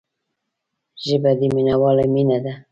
ژبه 1.05 1.31
د 1.39 1.41
مینوالو 1.55 2.03
مینه 2.13 2.37
ده 2.43 2.53